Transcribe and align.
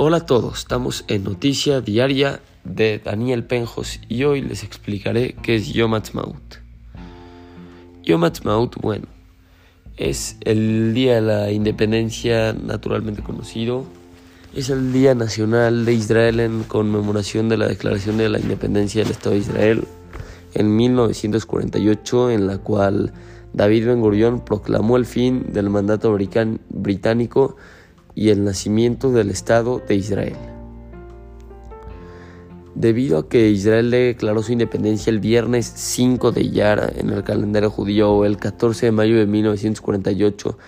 Hola 0.00 0.18
a 0.18 0.26
todos, 0.26 0.60
estamos 0.60 1.04
en 1.08 1.24
Noticia 1.24 1.80
Diaria 1.80 2.40
de 2.62 3.00
Daniel 3.04 3.42
Penjos 3.42 3.98
y 4.08 4.22
hoy 4.22 4.42
les 4.42 4.62
explicaré 4.62 5.34
qué 5.42 5.56
es 5.56 5.72
Yom 5.72 5.92
Ha'atzmaut. 5.92 6.60
Yom 8.04 8.22
Ha'atzmaut, 8.22 8.76
bueno, 8.80 9.06
es 9.96 10.36
el 10.42 10.94
Día 10.94 11.16
de 11.16 11.22
la 11.22 11.50
Independencia 11.50 12.52
naturalmente 12.52 13.24
conocido. 13.24 13.86
Es 14.54 14.70
el 14.70 14.92
Día 14.92 15.16
Nacional 15.16 15.84
de 15.84 15.94
Israel 15.94 16.38
en 16.38 16.62
conmemoración 16.62 17.48
de 17.48 17.56
la 17.56 17.66
Declaración 17.66 18.18
de 18.18 18.28
la 18.28 18.38
Independencia 18.38 19.02
del 19.02 19.10
Estado 19.10 19.34
de 19.34 19.40
Israel 19.40 19.88
en 20.54 20.76
1948, 20.76 22.30
en 22.30 22.46
la 22.46 22.58
cual 22.58 23.12
David 23.52 23.86
Ben 23.86 24.00
Gurion 24.00 24.44
proclamó 24.44 24.96
el 24.96 25.06
fin 25.06 25.52
del 25.52 25.70
mandato 25.70 26.16
británico 26.68 27.56
y 28.18 28.30
el 28.30 28.42
nacimiento 28.42 29.12
del 29.12 29.30
Estado 29.30 29.80
de 29.86 29.94
Israel. 29.94 30.34
Debido 32.74 33.18
a 33.18 33.28
que 33.28 33.48
Israel 33.48 33.92
declaró 33.92 34.42
su 34.42 34.50
independencia 34.50 35.12
el 35.12 35.20
viernes 35.20 35.72
5 35.76 36.32
de 36.32 36.50
Yar 36.50 36.94
en 36.96 37.10
el 37.10 37.22
calendario 37.22 37.70
judío 37.70 38.10
o 38.10 38.24
el 38.24 38.36
14 38.36 38.86
de 38.86 38.92
mayo 38.92 39.16
de 39.16 39.26
1948 39.26 40.58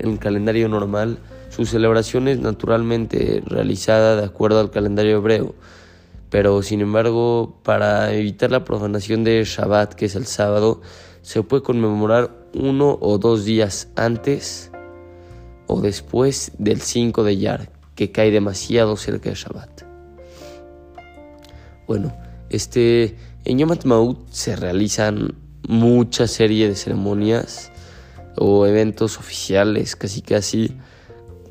en 0.00 0.10
el 0.10 0.18
calendario 0.18 0.68
normal, 0.68 1.20
su 1.48 1.64
celebración 1.64 2.26
es 2.26 2.40
naturalmente 2.40 3.40
realizada 3.46 4.16
de 4.16 4.24
acuerdo 4.24 4.58
al 4.58 4.72
calendario 4.72 5.18
hebreo, 5.18 5.54
pero 6.28 6.60
sin 6.64 6.80
embargo, 6.80 7.60
para 7.62 8.12
evitar 8.14 8.50
la 8.50 8.64
profanación 8.64 9.22
de 9.22 9.44
Shabbat, 9.44 9.94
que 9.94 10.06
es 10.06 10.16
el 10.16 10.26
sábado, 10.26 10.80
se 11.22 11.44
puede 11.44 11.62
conmemorar 11.62 12.32
uno 12.52 12.98
o 13.00 13.18
dos 13.18 13.44
días 13.44 13.90
antes 13.94 14.72
o 15.66 15.80
después 15.80 16.52
del 16.58 16.80
5 16.80 17.24
de 17.24 17.36
Yar, 17.36 17.70
que 17.94 18.12
cae 18.12 18.30
demasiado 18.30 18.96
cerca 18.96 19.30
de 19.30 19.36
Shabbat. 19.36 19.82
Bueno, 21.86 22.14
este, 22.50 23.16
en 23.44 23.58
Yom 23.58 23.70
Ha'atzmaut 23.70 24.28
se 24.30 24.56
realizan 24.56 25.34
muchas 25.68 26.30
series 26.30 26.68
de 26.68 26.76
ceremonias 26.76 27.70
o 28.36 28.66
eventos 28.66 29.18
oficiales, 29.18 29.96
casi 29.96 30.22
casi. 30.22 30.76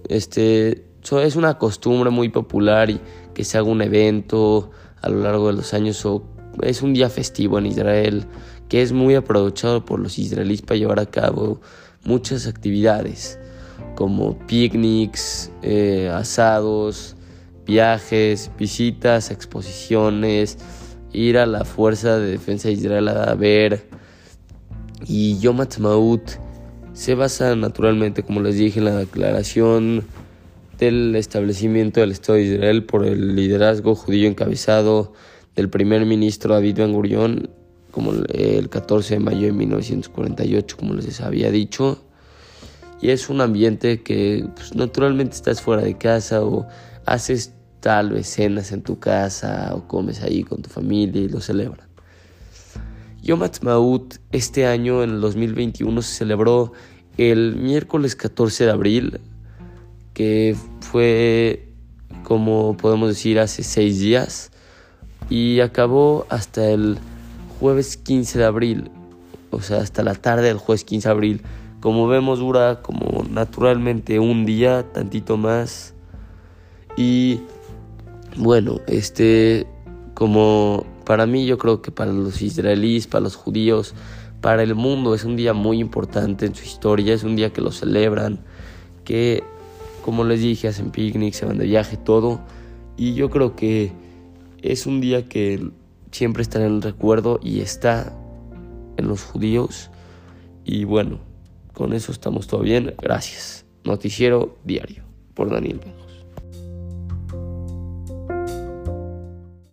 Este, 0.08 0.86
es 1.24 1.36
una 1.36 1.58
costumbre 1.58 2.10
muy 2.10 2.30
popular 2.30 2.90
y 2.90 3.00
que 3.34 3.44
se 3.44 3.58
haga 3.58 3.70
un 3.70 3.82
evento 3.82 4.72
a 5.02 5.10
lo 5.10 5.22
largo 5.22 5.48
de 5.48 5.54
los 5.54 5.74
años 5.74 6.06
o 6.06 6.24
es 6.62 6.82
un 6.82 6.94
día 6.94 7.10
festivo 7.10 7.60
en 7.60 7.68
Israel 7.68 8.26
que 8.70 8.82
es 8.82 8.92
muy 8.92 9.16
aprovechado 9.16 9.86
por 9.86 10.00
los 10.00 10.18
israelíes 10.18 10.62
para 10.62 10.78
llevar 10.78 11.00
a 11.00 11.06
cabo 11.06 11.62
muchas 12.04 12.48
actividades 12.48 13.38
como 13.96 14.38
picnics, 14.48 15.52
eh, 15.62 16.10
asados, 16.14 17.16
viajes, 17.66 18.52
visitas, 18.58 19.32
exposiciones, 19.32 20.58
ir 21.12 21.38
a 21.38 21.46
la 21.46 21.66
Fuerza 21.66 22.18
de 22.18 22.32
Defensa 22.32 22.68
de 22.68 22.76
Israel 22.76 23.08
a 23.08 23.34
ver. 23.36 23.88
Y 25.08 25.40
Yom 25.40 25.60
Ha'atzmaut 25.60 26.32
se 26.94 27.16
basa 27.16 27.56
naturalmente, 27.56 28.24
como 28.24 28.42
les 28.42 28.56
dije, 28.56 28.80
en 28.80 28.86
la 28.86 28.96
declaración 28.96 30.06
del 30.78 31.16
establecimiento 31.16 32.00
del 32.00 32.12
Estado 32.12 32.38
de 32.38 32.44
Israel 32.44 32.84
por 32.84 33.06
el 33.06 33.36
liderazgo 33.36 33.96
judío 33.96 34.28
encabezado 34.28 35.14
del 35.56 35.70
primer 35.70 36.06
ministro 36.06 36.54
David 36.54 36.78
Ben 36.78 36.94
Gurion, 36.94 37.50
como 37.92 38.12
el 38.12 38.70
14 38.70 39.16
de 39.16 39.20
mayo 39.22 39.48
de 39.48 39.54
1948, 39.54 40.78
como 40.78 40.94
les 40.96 41.22
había 41.22 41.50
dicho 41.50 42.02
y 43.06 43.12
es 43.12 43.30
un 43.30 43.40
ambiente 43.40 44.02
que 44.02 44.48
pues, 44.56 44.74
naturalmente 44.74 45.36
estás 45.36 45.62
fuera 45.62 45.84
de 45.84 45.96
casa 45.96 46.44
o 46.44 46.66
haces 47.06 47.54
tal 47.82 48.14
vez 48.14 48.26
cenas 48.28 48.72
en 48.72 48.82
tu 48.82 48.98
casa 48.98 49.76
o 49.76 49.88
comes 49.88 50.24
ahí 50.24 50.44
con 50.44 50.64
tu 50.64 50.72
familia 50.72 51.22
y 51.22 51.30
lo 51.30 51.40
celebran. 51.40 51.88
Yom 53.22 53.44
Ha'atzmaut 53.44 54.16
este 54.32 54.66
año 54.66 55.04
en 55.04 55.12
el 55.12 55.22
2021 55.22 56.02
se 56.02 56.16
celebró 56.16 56.74
el 57.18 57.56
miércoles 57.58 58.16
14 58.16 58.66
de 58.66 58.72
abril 58.72 59.20
que 60.16 60.56
fue 60.82 61.70
como 62.24 62.76
podemos 62.78 63.10
decir 63.10 63.40
hace 63.40 63.62
seis 63.62 64.00
días 64.00 64.50
y 65.30 65.60
acabó 65.60 66.26
hasta 66.30 66.68
el 66.72 66.98
jueves 67.60 67.98
15 67.98 68.40
de 68.40 68.46
abril 68.46 68.90
o 69.52 69.62
sea 69.62 69.78
hasta 69.78 70.02
la 70.02 70.16
tarde 70.16 70.48
del 70.48 70.58
jueves 70.58 70.84
15 70.84 71.08
de 71.08 71.12
abril 71.12 71.42
como 71.86 72.08
vemos 72.08 72.40
dura 72.40 72.82
como 72.82 73.24
naturalmente 73.30 74.18
un 74.18 74.44
día, 74.44 74.92
tantito 74.92 75.38
más. 75.38 75.94
Y 76.98 77.42
bueno, 78.38 78.82
este 78.88 79.68
como 80.16 80.84
para 81.06 81.28
mí 81.28 81.46
yo 81.46 81.60
creo 81.60 81.84
que 81.84 81.92
para 81.92 82.12
los 82.12 82.42
israelíes, 82.42 83.06
para 83.06 83.22
los 83.22 83.36
judíos, 83.36 83.94
para 84.42 84.64
el 84.64 84.74
mundo 84.74 85.14
es 85.14 85.26
un 85.26 85.36
día 85.36 85.54
muy 85.54 85.78
importante 85.80 86.48
en 86.48 86.56
su 86.56 86.64
historia, 86.64 87.14
es 87.14 87.24
un 87.24 87.36
día 87.36 87.54
que 87.54 87.62
lo 87.62 87.72
celebran, 87.72 88.40
que 89.04 89.44
como 90.04 90.24
les 90.24 90.42
dije 90.42 90.68
hacen 90.68 90.90
picnic, 90.90 91.36
se 91.36 91.46
van 91.46 91.60
de 91.60 91.68
viaje, 91.68 91.98
todo. 91.98 92.40
Y 92.98 93.14
yo 93.14 93.30
creo 93.30 93.56
que 93.56 93.92
es 94.64 94.88
un 94.88 95.02
día 95.02 95.30
que 95.30 95.70
siempre 96.10 96.42
está 96.42 96.58
en 96.58 96.66
el 96.66 96.82
recuerdo 96.82 97.40
y 97.44 97.60
está 97.60 98.12
en 98.98 99.08
los 99.08 99.22
judíos. 99.22 99.92
Y 100.64 100.86
bueno, 100.86 101.20
con 101.76 101.94
eso 101.94 102.12
estamos 102.12 102.48
todo 102.48 102.62
bien. 102.62 102.96
Gracias. 103.00 103.66
Noticiero 103.84 104.58
Diario 104.64 105.04
por 105.36 105.52
Daniel 105.52 105.80
Benjos. 105.84 106.15